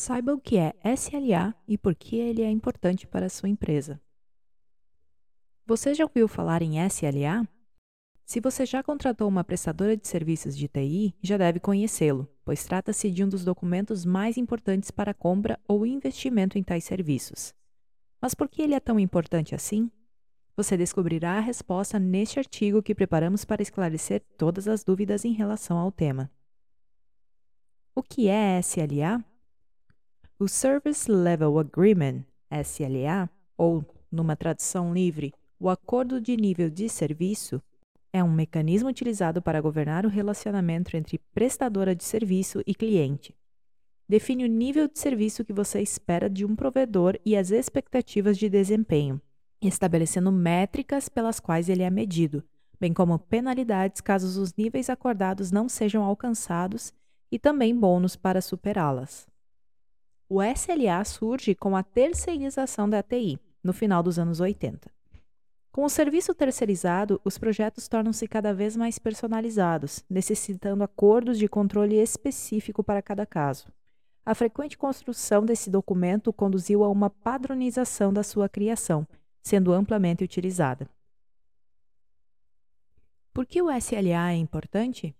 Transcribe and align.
Saiba 0.00 0.32
o 0.32 0.38
que 0.38 0.56
é 0.56 0.74
SLA 0.94 1.52
e 1.66 1.76
por 1.76 1.92
que 1.92 2.14
ele 2.14 2.42
é 2.42 2.48
importante 2.48 3.04
para 3.04 3.26
a 3.26 3.28
sua 3.28 3.48
empresa. 3.48 4.00
Você 5.66 5.92
já 5.92 6.04
ouviu 6.04 6.28
falar 6.28 6.62
em 6.62 6.78
SLA? 6.86 7.44
Se 8.24 8.38
você 8.38 8.64
já 8.64 8.80
contratou 8.80 9.26
uma 9.26 9.42
prestadora 9.42 9.96
de 9.96 10.06
serviços 10.06 10.56
de 10.56 10.68
TI, 10.68 11.16
já 11.20 11.36
deve 11.36 11.58
conhecê-lo, 11.58 12.28
pois 12.44 12.64
trata-se 12.64 13.10
de 13.10 13.24
um 13.24 13.28
dos 13.28 13.44
documentos 13.44 14.04
mais 14.04 14.36
importantes 14.36 14.88
para 14.92 15.10
a 15.10 15.14
compra 15.14 15.58
ou 15.66 15.84
investimento 15.84 16.56
em 16.56 16.62
tais 16.62 16.84
serviços. 16.84 17.52
Mas 18.22 18.34
por 18.36 18.48
que 18.48 18.62
ele 18.62 18.74
é 18.74 18.80
tão 18.80 19.00
importante 19.00 19.52
assim? 19.52 19.90
Você 20.56 20.76
descobrirá 20.76 21.38
a 21.38 21.40
resposta 21.40 21.98
neste 21.98 22.38
artigo 22.38 22.84
que 22.84 22.94
preparamos 22.94 23.44
para 23.44 23.62
esclarecer 23.62 24.22
todas 24.38 24.68
as 24.68 24.84
dúvidas 24.84 25.24
em 25.24 25.32
relação 25.32 25.76
ao 25.76 25.90
tema. 25.90 26.30
O 27.96 28.02
que 28.02 28.28
é 28.28 28.60
SLA? 28.60 29.24
O 30.40 30.46
Service 30.46 31.10
Level 31.10 31.58
Agreement, 31.58 32.22
SLA, 32.48 33.28
ou, 33.56 33.84
numa 34.08 34.36
tradução 34.36 34.94
livre, 34.94 35.34
o 35.58 35.68
Acordo 35.68 36.20
de 36.20 36.36
Nível 36.36 36.70
de 36.70 36.88
Serviço, 36.88 37.60
é 38.12 38.22
um 38.22 38.30
mecanismo 38.30 38.88
utilizado 38.88 39.42
para 39.42 39.60
governar 39.60 40.06
o 40.06 40.08
relacionamento 40.08 40.96
entre 40.96 41.18
prestadora 41.34 41.92
de 41.92 42.04
serviço 42.04 42.62
e 42.64 42.72
cliente. 42.72 43.34
Define 44.08 44.44
o 44.44 44.48
nível 44.48 44.86
de 44.86 45.00
serviço 45.00 45.44
que 45.44 45.52
você 45.52 45.82
espera 45.82 46.30
de 46.30 46.44
um 46.44 46.54
provedor 46.54 47.18
e 47.26 47.36
as 47.36 47.50
expectativas 47.50 48.38
de 48.38 48.48
desempenho, 48.48 49.20
estabelecendo 49.60 50.30
métricas 50.30 51.08
pelas 51.08 51.40
quais 51.40 51.68
ele 51.68 51.82
é 51.82 51.90
medido, 51.90 52.44
bem 52.78 52.94
como 52.94 53.18
penalidades 53.18 54.00
caso 54.00 54.40
os 54.40 54.54
níveis 54.54 54.88
acordados 54.88 55.50
não 55.50 55.68
sejam 55.68 56.04
alcançados 56.04 56.94
e 57.28 57.40
também 57.40 57.76
bônus 57.76 58.14
para 58.14 58.40
superá-las. 58.40 59.26
O 60.30 60.42
SLA 60.42 61.02
surge 61.06 61.54
com 61.54 61.74
a 61.74 61.82
terceirização 61.82 62.88
da 62.88 63.02
TI, 63.02 63.40
no 63.64 63.72
final 63.72 64.02
dos 64.02 64.18
anos 64.18 64.40
80. 64.40 64.90
Com 65.72 65.84
o 65.84 65.88
serviço 65.88 66.34
terceirizado, 66.34 67.18
os 67.24 67.38
projetos 67.38 67.88
tornam-se 67.88 68.28
cada 68.28 68.52
vez 68.52 68.76
mais 68.76 68.98
personalizados, 68.98 70.04
necessitando 70.10 70.84
acordos 70.84 71.38
de 71.38 71.48
controle 71.48 71.96
específico 71.96 72.84
para 72.84 73.00
cada 73.00 73.24
caso. 73.24 73.72
A 74.26 74.34
frequente 74.34 74.76
construção 74.76 75.46
desse 75.46 75.70
documento 75.70 76.30
conduziu 76.30 76.84
a 76.84 76.90
uma 76.90 77.08
padronização 77.08 78.12
da 78.12 78.22
sua 78.22 78.50
criação, 78.50 79.08
sendo 79.42 79.72
amplamente 79.72 80.22
utilizada. 80.22 80.90
Por 83.32 83.46
que 83.46 83.62
o 83.62 83.70
SLA 83.70 84.32
é 84.32 84.36
importante? 84.36 85.16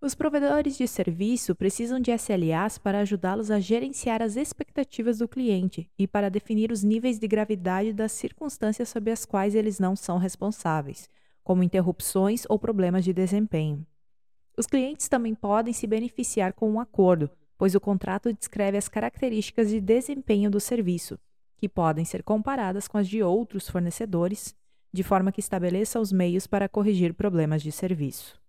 Os 0.00 0.14
provedores 0.14 0.76
de 0.76 0.86
serviço 0.86 1.54
precisam 1.54 1.98
de 1.98 2.12
SLAs 2.12 2.76
para 2.76 3.00
ajudá-los 3.00 3.50
a 3.50 3.58
gerenciar 3.58 4.20
as 4.20 4.36
expectativas 4.36 5.18
do 5.18 5.26
cliente 5.26 5.90
e 5.98 6.06
para 6.06 6.28
definir 6.28 6.70
os 6.70 6.82
níveis 6.82 7.18
de 7.18 7.26
gravidade 7.26 7.94
das 7.94 8.12
circunstâncias 8.12 8.90
sobre 8.90 9.10
as 9.10 9.24
quais 9.24 9.54
eles 9.54 9.80
não 9.80 9.96
são 9.96 10.18
responsáveis, 10.18 11.08
como 11.42 11.62
interrupções 11.62 12.44
ou 12.48 12.58
problemas 12.58 13.04
de 13.04 13.12
desempenho. 13.12 13.86
Os 14.56 14.66
clientes 14.66 15.08
também 15.08 15.34
podem 15.34 15.72
se 15.72 15.86
beneficiar 15.86 16.52
com 16.52 16.70
um 16.70 16.78
acordo, 16.78 17.30
pois 17.56 17.74
o 17.74 17.80
contrato 17.80 18.32
descreve 18.34 18.76
as 18.76 18.88
características 18.88 19.70
de 19.70 19.80
desempenho 19.80 20.50
do 20.50 20.60
serviço, 20.60 21.18
que 21.56 21.70
podem 21.70 22.04
ser 22.04 22.22
comparadas 22.22 22.86
com 22.86 22.98
as 22.98 23.08
de 23.08 23.22
outros 23.22 23.68
fornecedores, 23.68 24.54
de 24.92 25.02
forma 25.02 25.32
que 25.32 25.40
estabeleça 25.40 25.98
os 25.98 26.12
meios 26.12 26.46
para 26.46 26.68
corrigir 26.68 27.14
problemas 27.14 27.62
de 27.62 27.72
serviço. 27.72 28.45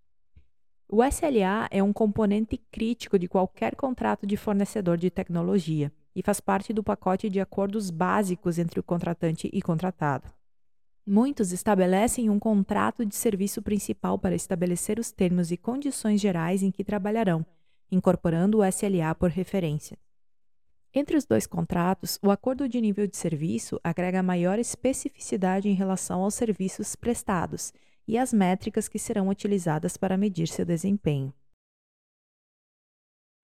O 0.89 1.03
SLA 1.03 1.67
é 1.69 1.83
um 1.83 1.91
componente 1.91 2.55
crítico 2.71 3.19
de 3.19 3.27
qualquer 3.27 3.75
contrato 3.75 4.25
de 4.25 4.37
fornecedor 4.37 4.97
de 4.97 5.09
tecnologia 5.09 5.91
e 6.15 6.21
faz 6.21 6.39
parte 6.39 6.71
do 6.71 6.81
pacote 6.81 7.29
de 7.29 7.41
acordos 7.41 7.89
básicos 7.89 8.57
entre 8.57 8.79
o 8.79 8.83
contratante 8.83 9.49
e 9.51 9.61
contratado. 9.61 10.31
Muitos 11.05 11.51
estabelecem 11.51 12.29
um 12.29 12.39
contrato 12.39 13.05
de 13.05 13.15
serviço 13.15 13.61
principal 13.61 14.17
para 14.17 14.33
estabelecer 14.33 14.97
os 14.97 15.11
termos 15.11 15.51
e 15.51 15.57
condições 15.57 16.21
gerais 16.21 16.63
em 16.63 16.71
que 16.71 16.85
trabalharão, 16.85 17.45
incorporando 17.91 18.59
o 18.59 18.65
SLA 18.65 19.13
por 19.13 19.29
referência. 19.29 19.97
Entre 20.93 21.17
os 21.17 21.25
dois 21.25 21.45
contratos, 21.45 22.17
o 22.23 22.31
acordo 22.31 22.67
de 22.67 22.79
nível 22.79 23.05
de 23.07 23.17
serviço 23.17 23.77
agrega 23.83 24.23
maior 24.23 24.57
especificidade 24.57 25.67
em 25.67 25.73
relação 25.73 26.21
aos 26.21 26.33
serviços 26.33 26.95
prestados 26.95 27.73
e 28.07 28.17
as 28.17 28.31
métricas 28.31 28.87
que 28.87 28.97
serão 28.97 29.27
utilizadas 29.27 29.97
para 29.97 30.17
medir 30.17 30.47
seu 30.47 30.65
desempenho. 30.65 31.33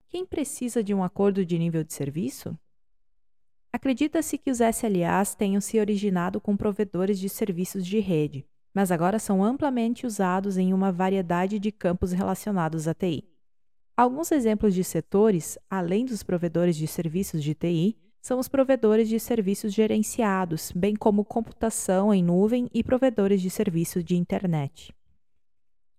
Quem 0.08 0.24
precisa 0.24 0.82
de 0.82 0.94
um 0.94 1.02
acordo 1.02 1.44
de 1.44 1.58
nível 1.58 1.84
de 1.84 1.92
serviço? 1.92 2.56
Acredita-se 3.72 4.38
que 4.38 4.50
os 4.50 4.60
SLAs 4.60 5.34
tenham 5.34 5.60
se 5.60 5.80
originado 5.80 6.40
com 6.40 6.56
provedores 6.56 7.18
de 7.18 7.28
serviços 7.28 7.84
de 7.84 7.98
rede, 7.98 8.46
mas 8.72 8.92
agora 8.92 9.18
são 9.18 9.42
amplamente 9.44 10.06
usados 10.06 10.56
em 10.56 10.72
uma 10.72 10.92
variedade 10.92 11.58
de 11.58 11.72
campos 11.72 12.12
relacionados 12.12 12.86
à 12.86 12.94
TI. 12.94 13.28
Alguns 13.96 14.32
exemplos 14.32 14.74
de 14.74 14.82
setores, 14.82 15.58
além 15.68 16.04
dos 16.04 16.22
provedores 16.22 16.76
de 16.76 16.86
serviços 16.86 17.42
de 17.42 17.54
TI, 17.54 17.96
são 18.24 18.38
os 18.38 18.48
provedores 18.48 19.06
de 19.06 19.20
serviços 19.20 19.74
gerenciados, 19.74 20.72
bem 20.74 20.96
como 20.96 21.26
computação 21.26 22.12
em 22.12 22.24
nuvem 22.24 22.70
e 22.72 22.82
provedores 22.82 23.42
de 23.42 23.50
serviços 23.50 24.02
de 24.02 24.16
internet. 24.16 24.94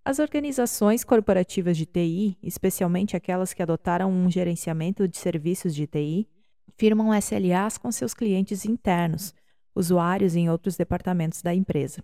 As 0.03 0.17
organizações 0.17 1.03
corporativas 1.03 1.77
de 1.77 1.85
TI, 1.85 2.35
especialmente 2.41 3.15
aquelas 3.15 3.53
que 3.53 3.61
adotaram 3.61 4.11
um 4.11 4.27
gerenciamento 4.27 5.07
de 5.07 5.17
serviços 5.17 5.75
de 5.75 5.85
TI, 5.85 6.27
firmam 6.75 7.13
SLAs 7.13 7.77
com 7.77 7.91
seus 7.91 8.15
clientes 8.15 8.65
internos, 8.65 9.31
usuários 9.75 10.35
em 10.35 10.49
outros 10.49 10.75
departamentos 10.75 11.43
da 11.43 11.53
empresa. 11.53 12.03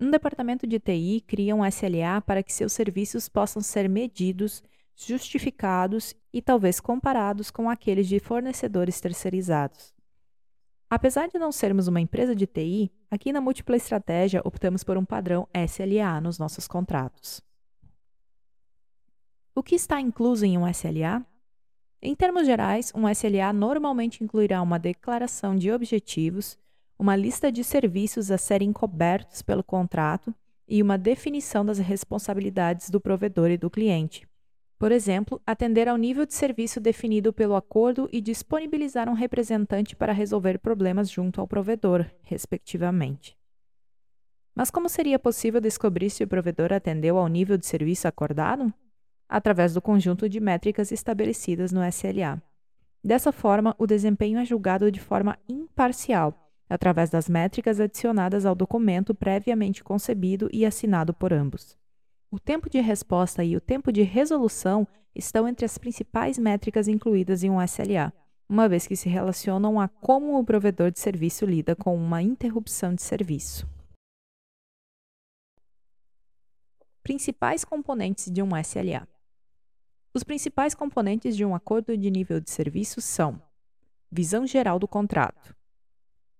Um 0.00 0.10
departamento 0.10 0.66
de 0.66 0.80
TI 0.80 1.22
cria 1.24 1.54
um 1.54 1.64
SLA 1.64 2.20
para 2.26 2.42
que 2.42 2.52
seus 2.52 2.72
serviços 2.72 3.28
possam 3.28 3.62
ser 3.62 3.88
medidos 3.88 4.64
justificados 5.06 6.14
e 6.32 6.42
talvez 6.42 6.80
comparados 6.80 7.50
com 7.50 7.70
aqueles 7.70 8.08
de 8.08 8.18
fornecedores 8.18 9.00
terceirizados. 9.00 9.94
Apesar 10.90 11.28
de 11.28 11.38
não 11.38 11.52
sermos 11.52 11.86
uma 11.86 12.00
empresa 12.00 12.34
de 12.34 12.46
TI, 12.46 12.90
aqui 13.10 13.32
na 13.32 13.40
Múltipla 13.40 13.76
Estratégia 13.76 14.40
optamos 14.44 14.82
por 14.82 14.96
um 14.96 15.04
padrão 15.04 15.46
SLA 15.54 16.20
nos 16.20 16.38
nossos 16.38 16.66
contratos. 16.66 17.42
O 19.54 19.62
que 19.62 19.74
está 19.74 20.00
incluso 20.00 20.44
em 20.44 20.56
um 20.56 20.66
SLA? 20.68 21.24
Em 22.00 22.14
termos 22.14 22.46
gerais, 22.46 22.92
um 22.94 23.08
SLA 23.08 23.52
normalmente 23.52 24.22
incluirá 24.22 24.62
uma 24.62 24.78
declaração 24.78 25.56
de 25.56 25.70
objetivos, 25.70 26.56
uma 26.98 27.16
lista 27.16 27.50
de 27.50 27.64
serviços 27.64 28.30
a 28.30 28.38
serem 28.38 28.72
cobertos 28.72 29.42
pelo 29.42 29.64
contrato 29.64 30.34
e 30.66 30.82
uma 30.82 30.98
definição 30.98 31.64
das 31.64 31.78
responsabilidades 31.78 32.90
do 32.90 33.00
provedor 33.00 33.50
e 33.50 33.56
do 33.56 33.70
cliente, 33.70 34.27
por 34.78 34.92
exemplo, 34.92 35.42
atender 35.44 35.88
ao 35.88 35.96
nível 35.96 36.24
de 36.24 36.32
serviço 36.32 36.78
definido 36.78 37.32
pelo 37.32 37.56
acordo 37.56 38.08
e 38.12 38.20
disponibilizar 38.20 39.08
um 39.08 39.12
representante 39.12 39.96
para 39.96 40.12
resolver 40.12 40.58
problemas 40.60 41.10
junto 41.10 41.40
ao 41.40 41.48
provedor, 41.48 42.06
respectivamente. 42.22 43.36
Mas 44.54 44.70
como 44.70 44.88
seria 44.88 45.18
possível 45.18 45.60
descobrir 45.60 46.10
se 46.10 46.22
o 46.22 46.28
provedor 46.28 46.72
atendeu 46.72 47.18
ao 47.18 47.26
nível 47.26 47.58
de 47.58 47.66
serviço 47.66 48.06
acordado? 48.06 48.72
Através 49.28 49.74
do 49.74 49.82
conjunto 49.82 50.28
de 50.28 50.40
métricas 50.40 50.92
estabelecidas 50.92 51.72
no 51.72 51.84
SLA. 51.84 52.40
Dessa 53.02 53.32
forma, 53.32 53.74
o 53.78 53.86
desempenho 53.86 54.38
é 54.38 54.44
julgado 54.44 54.90
de 54.90 55.00
forma 55.00 55.38
imparcial, 55.48 56.50
através 56.68 57.10
das 57.10 57.28
métricas 57.28 57.80
adicionadas 57.80 58.46
ao 58.46 58.54
documento 58.54 59.14
previamente 59.14 59.82
concebido 59.82 60.48
e 60.52 60.64
assinado 60.64 61.12
por 61.12 61.32
ambos. 61.32 61.76
O 62.30 62.38
tempo 62.38 62.68
de 62.68 62.78
resposta 62.78 63.42
e 63.42 63.56
o 63.56 63.60
tempo 63.60 63.90
de 63.90 64.02
resolução 64.02 64.86
estão 65.14 65.48
entre 65.48 65.64
as 65.64 65.78
principais 65.78 66.36
métricas 66.36 66.86
incluídas 66.86 67.42
em 67.42 67.48
um 67.48 67.62
SLA, 67.62 68.12
uma 68.46 68.68
vez 68.68 68.86
que 68.86 68.94
se 68.96 69.08
relacionam 69.08 69.80
a 69.80 69.88
como 69.88 70.38
o 70.38 70.44
provedor 70.44 70.90
de 70.90 71.00
serviço 71.00 71.46
lida 71.46 71.74
com 71.74 71.96
uma 71.96 72.20
interrupção 72.20 72.94
de 72.94 73.00
serviço. 73.00 73.66
Principais 77.02 77.64
componentes 77.64 78.30
de 78.30 78.42
um 78.42 78.50
SLA. 78.58 79.08
Os 80.12 80.22
principais 80.22 80.74
componentes 80.74 81.34
de 81.34 81.46
um 81.46 81.54
acordo 81.54 81.96
de 81.96 82.10
nível 82.10 82.40
de 82.40 82.50
serviço 82.50 83.00
são: 83.00 83.40
visão 84.12 84.46
geral 84.46 84.78
do 84.78 84.86
contrato, 84.86 85.56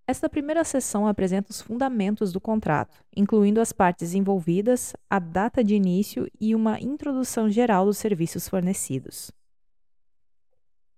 esta 0.09 0.27
primeira 0.27 0.65
sessão 0.65 1.07
apresenta 1.07 1.51
os 1.51 1.61
fundamentos 1.61 2.33
do 2.33 2.41
contrato, 2.41 3.05
incluindo 3.15 3.61
as 3.61 3.75
partes 3.75 4.15
envolvidas, 4.15 4.95
a 5.11 5.19
data 5.19 5.63
de 5.63 5.75
início 5.75 6.27
e 6.41 6.55
uma 6.55 6.81
introdução 6.81 7.51
geral 7.51 7.85
dos 7.85 7.99
serviços 7.99 8.49
fornecidos. 8.49 9.31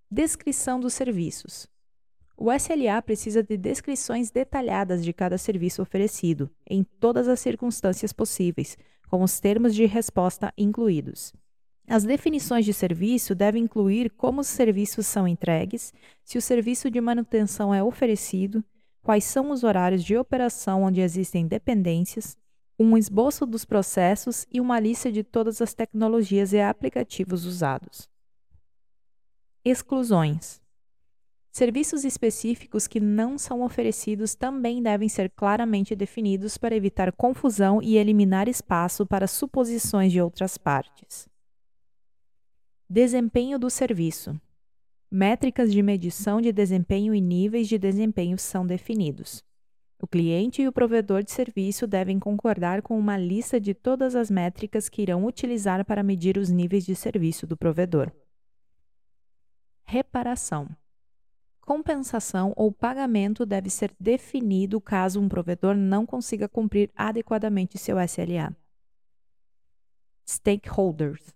Descrição 0.08 0.78
dos 0.78 0.94
serviços. 0.94 1.66
O 2.36 2.52
SLA 2.52 3.02
precisa 3.02 3.42
de 3.42 3.56
descrições 3.56 4.30
detalhadas 4.30 5.04
de 5.04 5.12
cada 5.12 5.36
serviço 5.36 5.82
oferecido, 5.82 6.48
em 6.64 6.84
todas 6.84 7.26
as 7.26 7.40
circunstâncias 7.40 8.12
possíveis, 8.12 8.78
com 9.08 9.24
os 9.24 9.40
termos 9.40 9.74
de 9.74 9.86
resposta 9.86 10.54
incluídos. 10.56 11.32
As 11.88 12.04
definições 12.04 12.64
de 12.64 12.72
serviço 12.72 13.34
devem 13.34 13.64
incluir 13.64 14.10
como 14.10 14.40
os 14.40 14.46
serviços 14.46 15.04
são 15.08 15.26
entregues, 15.26 15.92
se 16.24 16.38
o 16.38 16.42
serviço 16.42 16.88
de 16.88 17.00
manutenção 17.00 17.74
é 17.74 17.82
oferecido, 17.82 18.64
quais 19.02 19.24
são 19.24 19.50
os 19.50 19.64
horários 19.64 20.04
de 20.04 20.16
operação 20.16 20.82
onde 20.82 21.00
existem 21.00 21.46
dependências, 21.46 22.36
um 22.78 22.96
esboço 22.96 23.44
dos 23.44 23.64
processos 23.64 24.46
e 24.50 24.60
uma 24.60 24.80
lista 24.80 25.12
de 25.12 25.22
todas 25.22 25.60
as 25.60 25.74
tecnologias 25.74 26.52
e 26.52 26.60
aplicativos 26.60 27.44
usados. 27.44 28.08
Exclusões. 29.62 30.60
Serviços 31.52 32.04
específicos 32.04 32.86
que 32.86 33.00
não 33.00 33.36
são 33.36 33.62
oferecidos 33.62 34.34
também 34.34 34.82
devem 34.82 35.08
ser 35.08 35.28
claramente 35.30 35.96
definidos 35.96 36.56
para 36.56 36.76
evitar 36.76 37.12
confusão 37.12 37.82
e 37.82 37.96
eliminar 37.96 38.48
espaço 38.48 39.04
para 39.04 39.26
suposições 39.26 40.12
de 40.12 40.20
outras 40.22 40.56
partes. 40.56 41.28
Desempenho 42.88 43.58
do 43.58 43.68
serviço. 43.68 44.40
Métricas 45.12 45.72
de 45.72 45.82
medição 45.82 46.40
de 46.40 46.52
desempenho 46.52 47.12
e 47.12 47.20
níveis 47.20 47.66
de 47.66 47.76
desempenho 47.76 48.38
são 48.38 48.64
definidos. 48.64 49.42
O 50.00 50.06
cliente 50.06 50.62
e 50.62 50.68
o 50.68 50.72
provedor 50.72 51.24
de 51.24 51.32
serviço 51.32 51.84
devem 51.84 52.20
concordar 52.20 52.80
com 52.80 52.96
uma 52.96 53.18
lista 53.18 53.60
de 53.60 53.74
todas 53.74 54.14
as 54.14 54.30
métricas 54.30 54.88
que 54.88 55.02
irão 55.02 55.26
utilizar 55.26 55.84
para 55.84 56.04
medir 56.04 56.38
os 56.38 56.48
níveis 56.48 56.86
de 56.86 56.94
serviço 56.94 57.44
do 57.44 57.56
provedor. 57.56 58.12
Reparação. 59.82 60.68
Compensação 61.60 62.52
ou 62.56 62.70
pagamento 62.70 63.44
deve 63.44 63.68
ser 63.68 63.92
definido 63.98 64.80
caso 64.80 65.20
um 65.20 65.28
provedor 65.28 65.74
não 65.74 66.06
consiga 66.06 66.48
cumprir 66.48 66.88
adequadamente 66.94 67.76
seu 67.76 67.98
SLA. 67.98 68.56
Stakeholders. 70.24 71.34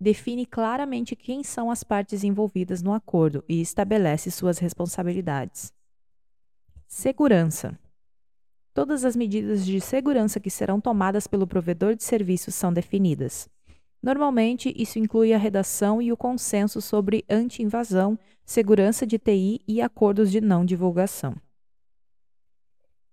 Define 0.00 0.46
claramente 0.46 1.14
quem 1.14 1.44
são 1.44 1.70
as 1.70 1.84
partes 1.84 2.24
envolvidas 2.24 2.80
no 2.80 2.94
acordo 2.94 3.44
e 3.46 3.60
estabelece 3.60 4.30
suas 4.30 4.58
responsabilidades. 4.58 5.74
Segurança. 6.88 7.78
Todas 8.72 9.04
as 9.04 9.14
medidas 9.14 9.66
de 9.66 9.78
segurança 9.78 10.40
que 10.40 10.48
serão 10.48 10.80
tomadas 10.80 11.26
pelo 11.26 11.46
provedor 11.46 11.94
de 11.94 12.02
serviços 12.02 12.54
são 12.54 12.72
definidas. 12.72 13.46
Normalmente, 14.02 14.72
isso 14.74 14.98
inclui 14.98 15.34
a 15.34 15.38
redação 15.38 16.00
e 16.00 16.10
o 16.10 16.16
consenso 16.16 16.80
sobre 16.80 17.22
anti-invasão, 17.28 18.18
segurança 18.42 19.06
de 19.06 19.18
TI 19.18 19.60
e 19.68 19.82
acordos 19.82 20.30
de 20.30 20.40
não 20.40 20.64
divulgação. 20.64 21.36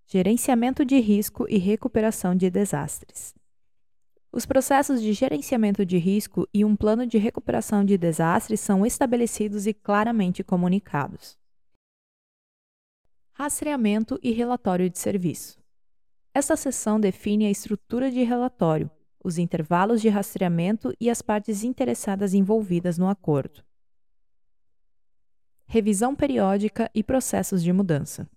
Gerenciamento 0.06 0.86
de 0.86 1.02
risco 1.02 1.46
e 1.50 1.58
recuperação 1.58 2.34
de 2.34 2.50
desastres. 2.50 3.37
Os 4.32 4.46
processos 4.46 5.02
de 5.02 5.14
gerenciamento 5.14 5.86
de 5.86 5.98
risco 5.98 6.48
e 6.54 6.66
um 6.66 6.76
plano 6.76 7.08
de 7.08 7.18
recuperação 7.18 7.84
de 7.84 7.98
desastres 7.98 8.60
são 8.60 8.86
estabelecidos 8.86 9.66
e 9.66 9.74
claramente 9.74 10.44
comunicados. 10.44 11.38
Rastreamento 13.34 14.20
e 14.22 14.32
relatório 14.32 14.90
de 14.90 15.00
serviço. 15.00 15.60
Esta 16.34 16.56
seção 16.56 17.00
define 17.00 17.46
a 17.46 17.52
estrutura 17.52 18.12
de 18.12 18.24
relatório, 18.24 18.92
os 19.24 19.38
intervalos 19.38 20.02
de 20.02 20.10
rastreamento 20.10 20.94
e 21.00 21.10
as 21.10 21.22
partes 21.22 21.64
interessadas 21.64 22.34
envolvidas 22.34 22.98
no 22.98 23.08
acordo. 23.08 23.64
Revisão 25.66 26.16
periódica 26.16 26.90
e 26.94 27.04
processos 27.04 27.64
de 27.64 27.74
mudança. 27.74 28.30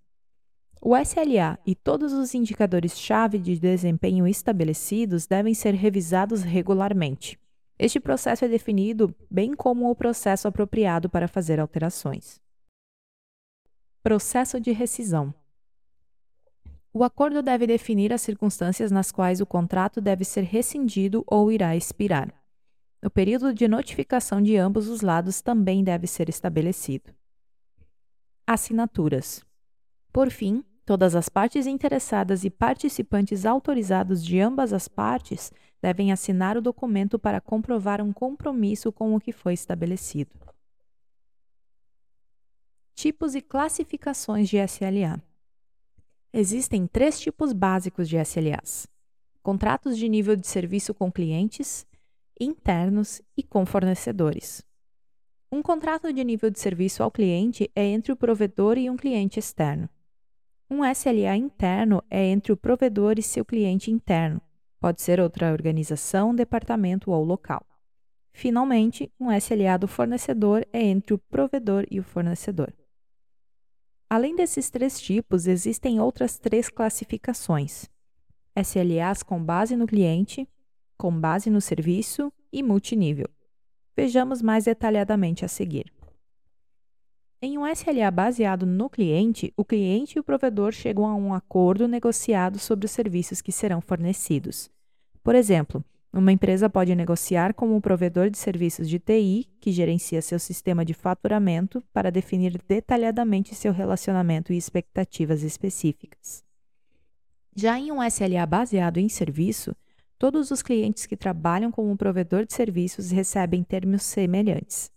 O 0.82 0.96
SLA 0.96 1.58
e 1.66 1.74
todos 1.74 2.14
os 2.14 2.34
indicadores-chave 2.34 3.38
de 3.38 3.58
desempenho 3.58 4.26
estabelecidos 4.26 5.26
devem 5.26 5.52
ser 5.52 5.74
revisados 5.74 6.42
regularmente. 6.42 7.38
Este 7.78 8.00
processo 8.00 8.46
é 8.46 8.48
definido 8.48 9.14
bem 9.30 9.54
como 9.54 9.90
o 9.90 9.94
processo 9.94 10.48
apropriado 10.48 11.10
para 11.10 11.28
fazer 11.28 11.60
alterações. 11.60 12.40
Processo 14.02 14.58
de 14.58 14.72
rescisão. 14.72 15.34
O 16.94 17.04
acordo 17.04 17.42
deve 17.42 17.66
definir 17.66 18.10
as 18.12 18.22
circunstâncias 18.22 18.90
nas 18.90 19.12
quais 19.12 19.40
o 19.42 19.46
contrato 19.46 20.00
deve 20.00 20.24
ser 20.24 20.44
rescindido 20.44 21.22
ou 21.26 21.52
irá 21.52 21.76
expirar. 21.76 22.34
O 23.04 23.10
período 23.10 23.52
de 23.52 23.68
notificação 23.68 24.42
de 24.42 24.56
ambos 24.56 24.88
os 24.88 25.02
lados 25.02 25.42
também 25.42 25.84
deve 25.84 26.06
ser 26.06 26.28
estabelecido. 26.30 27.14
Assinaturas. 28.46 29.44
Por 30.12 30.30
fim, 30.30 30.64
todas 30.90 31.14
as 31.14 31.28
partes 31.28 31.68
interessadas 31.68 32.42
e 32.42 32.50
participantes 32.50 33.46
autorizados 33.46 34.24
de 34.24 34.40
ambas 34.40 34.72
as 34.72 34.88
partes 34.88 35.52
devem 35.80 36.10
assinar 36.10 36.56
o 36.56 36.60
documento 36.60 37.16
para 37.16 37.40
comprovar 37.40 38.02
um 38.02 38.12
compromisso 38.12 38.90
com 38.90 39.14
o 39.14 39.20
que 39.20 39.30
foi 39.30 39.54
estabelecido. 39.54 40.32
Tipos 42.92 43.36
e 43.36 43.40
classificações 43.40 44.48
de 44.48 44.56
SLA. 44.56 45.22
Existem 46.32 46.88
três 46.88 47.20
tipos 47.20 47.52
básicos 47.52 48.08
de 48.08 48.16
SLAs: 48.16 48.88
contratos 49.44 49.96
de 49.96 50.08
nível 50.08 50.34
de 50.34 50.48
serviço 50.48 50.92
com 50.92 51.08
clientes, 51.12 51.86
internos 52.40 53.22
e 53.36 53.44
com 53.44 53.64
fornecedores. 53.64 54.66
Um 55.52 55.62
contrato 55.62 56.12
de 56.12 56.24
nível 56.24 56.50
de 56.50 56.58
serviço 56.58 57.00
ao 57.04 57.12
cliente 57.12 57.70
é 57.76 57.84
entre 57.84 58.10
o 58.10 58.16
provedor 58.16 58.76
e 58.76 58.90
um 58.90 58.96
cliente 58.96 59.38
externo. 59.38 59.88
Um 60.72 60.84
SLA 60.84 61.34
interno 61.36 62.00
é 62.08 62.24
entre 62.26 62.52
o 62.52 62.56
provedor 62.56 63.18
e 63.18 63.22
seu 63.22 63.44
cliente 63.44 63.90
interno, 63.90 64.40
pode 64.78 65.02
ser 65.02 65.18
outra 65.18 65.50
organização, 65.50 66.32
departamento 66.32 67.10
ou 67.10 67.24
local. 67.24 67.66
Finalmente, 68.32 69.12
um 69.18 69.32
SLA 69.32 69.76
do 69.76 69.88
fornecedor 69.88 70.64
é 70.72 70.80
entre 70.80 71.12
o 71.12 71.18
provedor 71.18 71.84
e 71.90 71.98
o 71.98 72.04
fornecedor. 72.04 72.72
Além 74.08 74.36
desses 74.36 74.70
três 74.70 75.00
tipos, 75.00 75.48
existem 75.48 76.00
outras 76.00 76.38
três 76.38 76.68
classificações: 76.68 77.90
SLAs 78.56 79.24
com 79.24 79.42
base 79.42 79.74
no 79.74 79.88
cliente, 79.88 80.48
com 80.96 81.10
base 81.10 81.50
no 81.50 81.60
serviço 81.60 82.32
e 82.52 82.62
multinível. 82.62 83.26
Vejamos 83.96 84.40
mais 84.40 84.66
detalhadamente 84.66 85.44
a 85.44 85.48
seguir. 85.48 85.92
Em 87.42 87.56
um 87.56 87.66
SLA 87.66 88.10
baseado 88.10 88.66
no 88.66 88.90
cliente, 88.90 89.50
o 89.56 89.64
cliente 89.64 90.18
e 90.18 90.20
o 90.20 90.22
provedor 90.22 90.72
chegam 90.72 91.06
a 91.06 91.14
um 91.14 91.32
acordo 91.32 91.88
negociado 91.88 92.58
sobre 92.58 92.84
os 92.84 92.90
serviços 92.92 93.40
que 93.40 93.50
serão 93.50 93.80
fornecidos. 93.80 94.70
Por 95.24 95.34
exemplo, 95.34 95.82
uma 96.12 96.32
empresa 96.32 96.68
pode 96.68 96.94
negociar 96.94 97.54
com 97.54 97.74
o 97.74 97.80
provedor 97.80 98.28
de 98.28 98.36
serviços 98.36 98.86
de 98.86 98.98
TI, 98.98 99.48
que 99.58 99.72
gerencia 99.72 100.20
seu 100.20 100.38
sistema 100.38 100.84
de 100.84 100.92
faturamento, 100.92 101.82
para 101.94 102.10
definir 102.10 102.60
detalhadamente 102.68 103.54
seu 103.54 103.72
relacionamento 103.72 104.52
e 104.52 104.58
expectativas 104.58 105.42
específicas. 105.42 106.44
Já 107.56 107.78
em 107.78 107.90
um 107.90 108.02
SLA 108.02 108.44
baseado 108.44 108.98
em 108.98 109.08
serviço, 109.08 109.74
todos 110.18 110.50
os 110.50 110.60
clientes 110.60 111.06
que 111.06 111.16
trabalham 111.16 111.72
com 111.72 111.90
um 111.90 111.96
provedor 111.96 112.44
de 112.44 112.52
serviços 112.52 113.10
recebem 113.10 113.62
termos 113.62 114.02
semelhantes. 114.02 114.90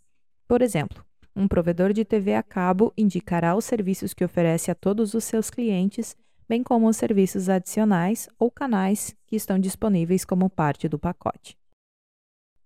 Por 0.46 0.62
exemplo, 0.62 1.06
um 1.36 1.48
provedor 1.48 1.94
de 1.94 2.06
TV 2.06 2.36
a 2.36 2.44
cabo 2.44 2.94
indicará 2.98 3.56
os 3.56 3.66
serviços 3.66 4.14
que 4.14 4.24
oferece 4.24 4.70
a 4.70 4.76
todos 4.76 5.14
os 5.14 5.24
seus 5.24 5.50
clientes 5.50 6.16
bem 6.48 6.62
como 6.62 6.88
os 6.88 6.98
serviços 6.98 7.50
adicionais 7.50 8.28
ou 8.38 8.52
canais 8.52 9.16
que 9.26 9.36
estão 9.36 9.58
disponíveis 9.58 10.26
como 10.26 10.50
parte 10.50 10.88
do 10.88 11.00
pacote. 11.00 11.58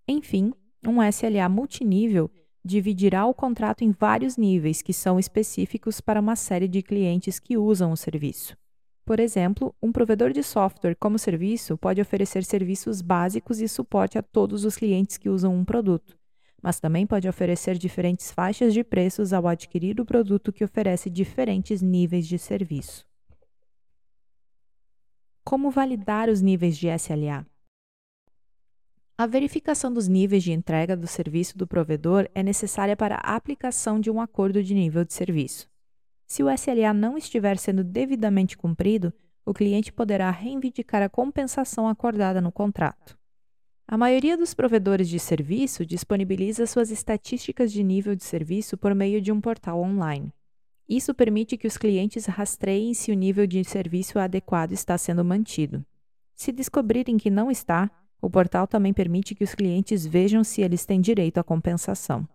Enfim, 0.07 0.51
um 0.85 1.01
SLA 1.03 1.47
multinível 1.49 2.29
dividirá 2.63 3.25
o 3.25 3.33
contrato 3.33 3.83
em 3.83 3.91
vários 3.91 4.35
níveis 4.35 4.81
que 4.81 4.93
são 4.93 5.17
específicos 5.17 6.01
para 6.01 6.19
uma 6.19 6.35
série 6.35 6.67
de 6.67 6.81
clientes 6.81 7.39
que 7.39 7.57
usam 7.57 7.91
o 7.91 7.97
serviço. 7.97 8.57
Por 9.05 9.21
exemplo, 9.21 9.73
um 9.81 9.89
provedor 9.89 10.33
de 10.33 10.43
software 10.43 10.95
como 10.99 11.17
serviço 11.17 11.77
pode 11.77 12.01
oferecer 12.01 12.43
serviços 12.43 13.01
básicos 13.01 13.61
e 13.61 13.67
suporte 13.69 14.17
a 14.17 14.21
todos 14.21 14.65
os 14.65 14.75
clientes 14.75 15.15
que 15.15 15.29
usam 15.29 15.55
um 15.55 15.63
produto, 15.63 16.16
mas 16.61 16.79
também 16.79 17.05
pode 17.05 17.27
oferecer 17.27 17.77
diferentes 17.77 18.31
faixas 18.31 18.73
de 18.73 18.83
preços 18.83 19.33
ao 19.33 19.47
adquirir 19.47 19.99
o 19.99 20.05
produto 20.05 20.51
que 20.51 20.63
oferece 20.63 21.09
diferentes 21.09 21.81
níveis 21.81 22.27
de 22.27 22.37
serviço. 22.39 23.05
Como 25.43 25.71
validar 25.71 26.29
os 26.29 26.41
níveis 26.41 26.77
de 26.77 26.87
SLA? 26.87 27.45
A 29.17 29.25
verificação 29.25 29.91
dos 29.91 30.07
níveis 30.07 30.43
de 30.43 30.51
entrega 30.51 30.95
do 30.95 31.07
serviço 31.07 31.57
do 31.57 31.65
provedor 31.65 32.29
é 32.35 32.43
necessária 32.43 32.95
para 32.95 33.15
a 33.15 33.35
aplicação 33.35 33.99
de 33.99 34.11
um 34.11 34.21
acordo 34.21 34.61
de 34.61 34.75
nível 34.75 35.03
de 35.03 35.13
serviço. 35.13 35.67
Se 36.27 36.43
o 36.43 36.51
SLA 36.51 36.93
não 36.93 37.17
estiver 37.17 37.57
sendo 37.57 37.83
devidamente 37.83 38.57
cumprido, 38.57 39.13
o 39.45 39.53
cliente 39.53 39.91
poderá 39.91 40.29
reivindicar 40.29 41.01
a 41.01 41.09
compensação 41.09 41.87
acordada 41.87 42.41
no 42.41 42.51
contrato. 42.51 43.16
A 43.89 43.97
maioria 43.97 44.37
dos 44.37 44.53
provedores 44.53 45.07
de 45.07 45.17
serviço 45.17 45.85
disponibiliza 45.85 46.67
suas 46.67 46.91
estatísticas 46.91 47.71
de 47.71 47.81
nível 47.81 48.15
de 48.15 48.23
serviço 48.23 48.77
por 48.77 48.93
meio 48.93 49.21
de 49.21 49.31
um 49.31 49.39
portal 49.39 49.79
online. 49.79 50.33
Isso 50.89 51.13
permite 51.13 51.55
que 51.57 51.67
os 51.67 51.77
clientes 51.77 52.25
rastreiem 52.25 52.93
se 52.93 53.13
o 53.13 53.15
nível 53.15 53.47
de 53.47 53.63
serviço 53.63 54.19
adequado 54.19 54.73
está 54.73 54.97
sendo 54.97 55.23
mantido. 55.23 55.85
Se 56.35 56.51
descobrirem 56.51 57.17
que 57.17 57.29
não 57.29 57.49
está, 57.49 57.89
O 58.21 58.29
portal 58.29 58.67
também 58.67 58.93
permite 58.93 59.35
que 59.35 59.43
os 59.43 59.53
clientes 59.53 60.05
vejam 60.05 60.43
se 60.43 60.61
eles 60.61 60.85
têm 60.85 60.99
direito 60.99 61.37
à 61.37 61.43
compensação. 61.43 62.27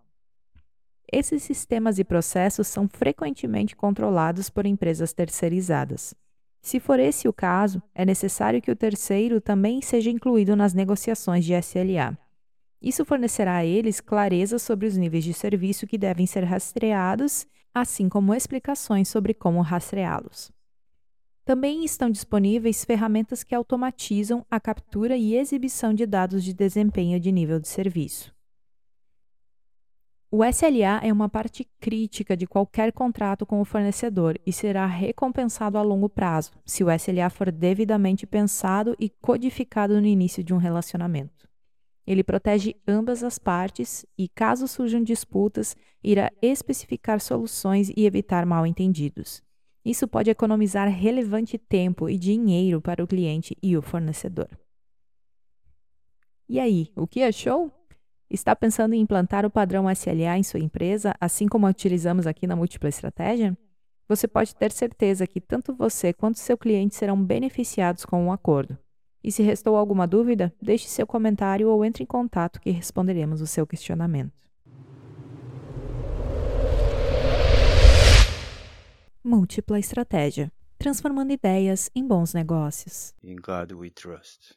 Esses 1.11 1.43
sistemas 1.43 1.99
e 1.99 2.03
processos 2.03 2.67
são 2.67 2.87
frequentemente 2.87 3.75
controlados 3.75 4.49
por 4.49 4.65
empresas 4.65 5.13
terceirizadas. 5.13 6.15
Se 6.63 6.79
for 6.79 6.97
esse 6.97 7.27
o 7.27 7.33
caso, 7.33 7.83
é 7.93 8.05
necessário 8.05 8.61
que 8.61 8.71
o 8.71 8.75
terceiro 8.75 9.41
também 9.41 9.81
seja 9.81 10.09
incluído 10.09 10.55
nas 10.55 10.73
negociações 10.73 11.43
de 11.43 11.53
SLA. 11.53 12.17
Isso 12.81 13.03
fornecerá 13.03 13.57
a 13.57 13.65
eles 13.65 13.99
clareza 13.99 14.57
sobre 14.57 14.87
os 14.87 14.95
níveis 14.95 15.25
de 15.25 15.33
serviço 15.33 15.85
que 15.85 15.97
devem 15.97 16.25
ser 16.25 16.45
rastreados, 16.45 17.45
assim 17.73 18.07
como 18.07 18.33
explicações 18.33 19.09
sobre 19.09 19.33
como 19.33 19.59
rastreá-los. 19.59 20.53
Também 21.43 21.83
estão 21.83 22.09
disponíveis 22.09 22.85
ferramentas 22.85 23.43
que 23.43 23.53
automatizam 23.53 24.45
a 24.49 24.57
captura 24.57 25.17
e 25.17 25.35
exibição 25.35 25.93
de 25.93 26.05
dados 26.05 26.45
de 26.45 26.53
desempenho 26.53 27.19
de 27.19 27.29
nível 27.29 27.59
de 27.59 27.67
serviço. 27.67 28.32
O 30.35 30.43
SLA 30.43 30.99
é 31.03 31.13
uma 31.13 31.29
parte 31.29 31.63
crítica 31.79 32.35
de 32.35 32.47
qualquer 32.47 32.91
contrato 32.91 33.45
com 33.45 33.61
o 33.61 33.65
fornecedor 33.65 34.35
e 34.43 34.51
será 34.51 34.83
recompensado 34.87 35.77
a 35.77 35.83
longo 35.83 36.09
prazo, 36.09 36.49
se 36.65 36.83
o 36.83 36.89
SLA 36.89 37.29
for 37.29 37.51
devidamente 37.51 38.25
pensado 38.25 38.95
e 38.99 39.11
codificado 39.11 40.01
no 40.01 40.07
início 40.07 40.43
de 40.43 40.51
um 40.51 40.57
relacionamento. 40.57 41.47
Ele 42.07 42.23
protege 42.23 42.75
ambas 42.87 43.23
as 43.23 43.37
partes 43.37 44.07
e, 44.17 44.27
caso 44.27 44.67
surjam 44.67 45.03
disputas, 45.03 45.75
irá 46.03 46.31
especificar 46.41 47.19
soluções 47.19 47.91
e 47.95 48.03
evitar 48.03 48.43
mal-entendidos. 48.43 49.39
Isso 49.85 50.07
pode 50.07 50.31
economizar 50.31 50.89
relevante 50.89 51.59
tempo 51.59 52.09
e 52.09 52.17
dinheiro 52.17 52.81
para 52.81 53.03
o 53.03 53.07
cliente 53.07 53.55
e 53.61 53.77
o 53.77 53.83
fornecedor. 53.83 54.49
E 56.49 56.59
aí, 56.59 56.91
o 56.95 57.05
que 57.05 57.21
achou? 57.21 57.71
Está 58.33 58.55
pensando 58.55 58.95
em 58.95 58.99
implantar 58.99 59.45
o 59.45 59.49
padrão 59.51 59.87
SLA 59.91 60.39
em 60.39 60.41
sua 60.41 60.59
empresa, 60.59 61.13
assim 61.21 61.47
como 61.47 61.67
utilizamos 61.67 62.25
aqui 62.25 62.47
na 62.47 62.55
Múltipla 62.55 62.89
Estratégia? 62.89 63.55
Você 64.09 64.27
pode 64.27 64.55
ter 64.55 64.71
certeza 64.71 65.27
que 65.27 65.39
tanto 65.39 65.71
você 65.75 66.11
quanto 66.11 66.39
seu 66.39 66.57
cliente 66.57 66.95
serão 66.95 67.23
beneficiados 67.23 68.05
com 68.05 68.23
o 68.23 68.25
um 68.25 68.31
acordo. 68.31 68.75
E 69.23 69.31
se 69.31 69.43
restou 69.43 69.75
alguma 69.75 70.07
dúvida, 70.07 70.51
deixe 70.59 70.87
seu 70.87 71.05
comentário 71.05 71.69
ou 71.69 71.85
entre 71.85 72.01
em 72.01 72.07
contato 72.07 72.59
que 72.59 72.71
responderemos 72.71 73.39
o 73.39 73.45
seu 73.45 73.67
questionamento. 73.67 74.33
Múltipla 79.23 79.77
Estratégia 79.77 80.51
transformando 80.83 81.31
ideias 81.31 81.89
em 81.95 82.05
bons 82.05 82.33
negócios. 82.33 83.13
In 83.23 83.37
God 83.37 83.71
we 83.71 83.89
trust. 83.89 84.53